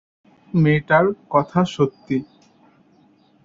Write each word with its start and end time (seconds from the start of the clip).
মেয়েটার 0.53 1.05
কথা 1.29 1.61
সত্যি। 1.73 2.17